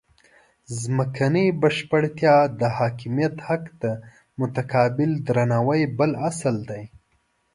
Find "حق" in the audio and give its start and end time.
3.47-3.63